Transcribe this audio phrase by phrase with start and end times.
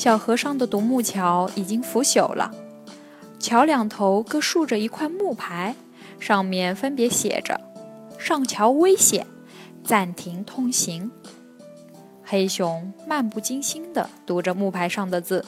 [0.00, 2.50] 小河上的独木桥已经腐朽了，
[3.38, 5.76] 桥两头各竖着一块木牌，
[6.18, 7.60] 上面分别写着
[8.18, 9.26] “上桥危险，
[9.84, 11.10] 暂停通行”。
[12.24, 15.44] 黑熊漫不经心地读着木牌上的字，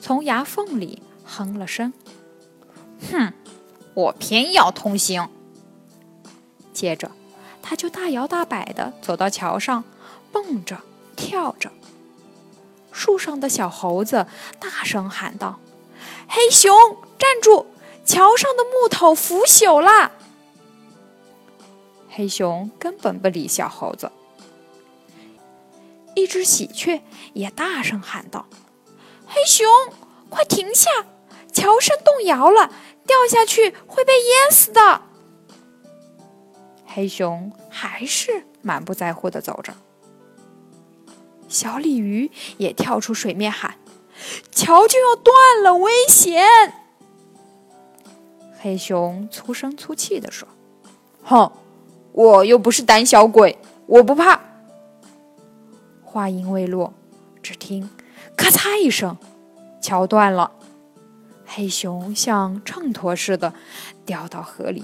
[0.00, 1.92] 从牙缝里哼了声
[3.12, 3.34] ：“哼，
[3.92, 5.28] 我偏要通行。”
[6.72, 7.10] 接着，
[7.60, 9.84] 他就大摇大摆地走到桥上，
[10.32, 10.78] 蹦着，
[11.14, 11.70] 跳着。
[13.04, 14.26] 树上的小猴子
[14.58, 15.60] 大声喊道
[16.26, 16.74] ：“黑熊，
[17.18, 17.66] 站住！
[18.02, 20.12] 桥上的木头腐朽了！”
[22.08, 24.10] 黑熊根本不理小猴子。
[26.14, 27.02] 一只喜鹊
[27.34, 28.46] 也大声喊道
[29.28, 29.68] ：“黑熊，
[30.30, 30.90] 快停下！
[31.52, 32.72] 桥身动摇了，
[33.06, 35.02] 掉下去会被淹死的。”
[36.88, 39.74] 黑熊还是满不在乎的走着。
[41.54, 43.76] 小鲤鱼也跳出水面喊
[44.50, 46.44] ：“桥就要断了，危险！”
[48.58, 50.48] 黑熊粗声粗气地说
[51.22, 51.52] ：“哼，
[52.10, 54.40] 我又不是胆小鬼，我不怕。”
[56.02, 56.92] 话音未落，
[57.40, 57.88] 只听
[58.36, 59.16] “咔嚓”一声，
[59.80, 60.50] 桥断了。
[61.46, 63.54] 黑熊像秤砣似的
[64.04, 64.82] 掉到河里，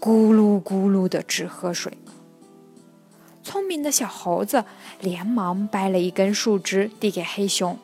[0.00, 1.96] 咕噜咕噜的直喝水。
[3.52, 4.64] 聪明的小猴子
[4.98, 7.78] 连忙掰了一根树枝递给黑熊，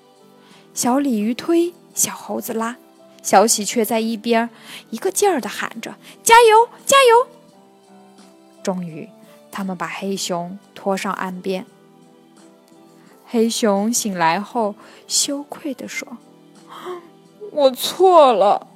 [0.72, 2.76] 小鲤鱼推，小猴子拉，
[3.22, 4.48] 小喜鹊在一边
[4.88, 7.28] 一个劲儿地喊着：“加油，加油！”
[8.64, 9.10] 终于，
[9.50, 11.66] 他们把黑熊拖上岸边。
[13.26, 14.74] 黑熊醒来后，
[15.06, 16.16] 羞愧地说
[17.52, 18.68] ：“我错了。”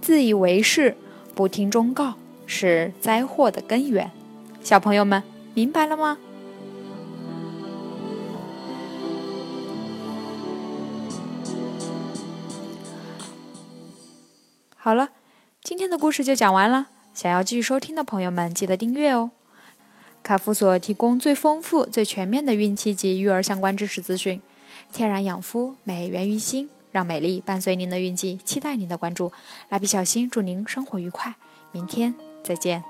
[0.00, 0.96] 自以为是，
[1.34, 2.14] 不听忠告，
[2.46, 4.10] 是灾祸的根源。
[4.62, 5.22] 小朋友们，
[5.54, 6.18] 明白了吗？
[14.76, 15.10] 好了，
[15.62, 16.88] 今天的故事就讲完了。
[17.12, 19.30] 想要继续收听的朋友们，记得订阅哦。
[20.22, 24.40] 卡夫所提供最丰富、最全面的孕期及育儿相关知识资讯，
[24.92, 26.70] 天然养肤，美源于心。
[26.90, 29.32] 让美丽伴随您的运气，期待您的关注。
[29.68, 31.34] 蜡笔小新祝您生活愉快，
[31.72, 32.82] 明天再见。